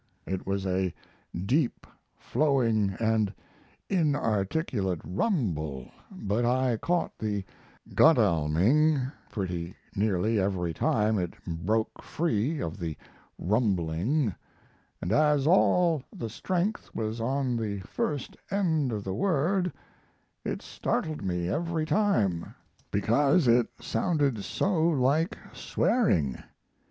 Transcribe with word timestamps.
It 0.25 0.47
was 0.47 0.65
a 0.65 0.91
deep, 1.45 1.85
flowing, 2.17 2.97
and 2.99 3.31
inarticulate 3.87 4.99
rumble, 5.05 5.91
but 6.11 6.43
I 6.43 6.77
caught 6.77 7.19
the 7.19 7.45
Godalming 7.93 9.11
pretty 9.29 9.75
nearly 9.95 10.39
every 10.39 10.73
time 10.73 11.19
it 11.19 11.35
broke 11.45 12.01
free 12.01 12.59
of 12.59 12.79
the 12.79 12.97
rumbling, 13.37 14.33
and 15.03 15.11
as 15.11 15.45
all 15.45 16.01
the 16.11 16.31
strength 16.31 16.89
was 16.95 17.21
on 17.21 17.55
the 17.55 17.81
first 17.81 18.35
end 18.49 18.91
of 18.91 19.03
the 19.03 19.13
word, 19.13 19.71
it 20.43 20.63
startled 20.63 21.21
me 21.21 21.47
every 21.47 21.85
time, 21.85 22.55
because 22.89 23.47
it 23.47 23.67
sounded 23.79 24.43
so 24.43 24.81
like 24.87 25.37
swearing. 25.53 26.41